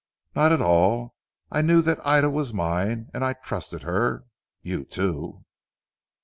[0.35, 1.13] "Not at all.
[1.51, 4.25] I knew that Ida was mine, and I trusted her
[4.63, 5.45] you too."